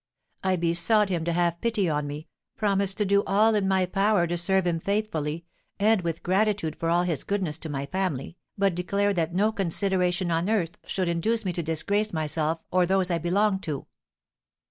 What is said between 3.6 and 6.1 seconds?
my power to serve him faithfully, and